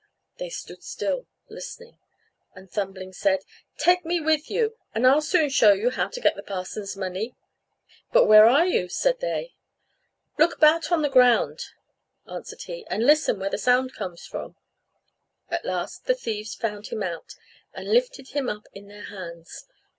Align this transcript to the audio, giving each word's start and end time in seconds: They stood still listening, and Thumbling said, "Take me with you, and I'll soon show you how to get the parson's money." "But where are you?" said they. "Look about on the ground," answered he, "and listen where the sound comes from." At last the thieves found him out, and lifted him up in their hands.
They 0.39 0.49
stood 0.49 0.81
still 0.83 1.27
listening, 1.47 1.99
and 2.55 2.71
Thumbling 2.71 3.13
said, 3.13 3.41
"Take 3.77 4.03
me 4.03 4.19
with 4.19 4.49
you, 4.49 4.75
and 4.95 5.05
I'll 5.05 5.21
soon 5.21 5.49
show 5.51 5.73
you 5.73 5.91
how 5.91 6.07
to 6.07 6.19
get 6.19 6.35
the 6.35 6.41
parson's 6.41 6.97
money." 6.97 7.35
"But 8.11 8.25
where 8.25 8.47
are 8.47 8.65
you?" 8.65 8.89
said 8.89 9.19
they. 9.19 9.53
"Look 10.39 10.55
about 10.57 10.91
on 10.91 11.03
the 11.03 11.07
ground," 11.09 11.65
answered 12.27 12.63
he, 12.63 12.83
"and 12.89 13.05
listen 13.05 13.37
where 13.39 13.51
the 13.51 13.59
sound 13.59 13.93
comes 13.93 14.25
from." 14.25 14.55
At 15.49 15.65
last 15.65 16.05
the 16.05 16.15
thieves 16.15 16.55
found 16.55 16.87
him 16.87 17.03
out, 17.03 17.35
and 17.71 17.87
lifted 17.93 18.29
him 18.29 18.49
up 18.49 18.65
in 18.73 18.87
their 18.87 19.05
hands. 19.05 19.67